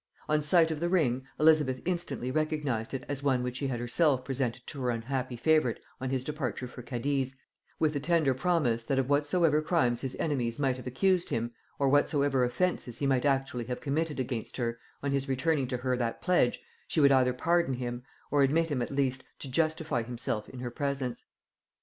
[0.27, 4.25] On sight of the ring, Elizabeth instantly recognised it as one which she had herself
[4.25, 7.35] presented to her unhappy favorite on his departure for Cadiz,
[7.77, 11.87] with the tender promise, that of whatsoever crimes his enemies might have accused him, or
[11.87, 16.19] whatsoever offences he might actually have committed against her, on his returning to her that
[16.19, 20.61] pledge, she would either pardon him, or admit him at least to justify himself in
[20.61, 21.25] her presence.